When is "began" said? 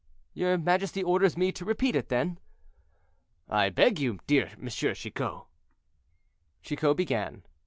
6.97-7.43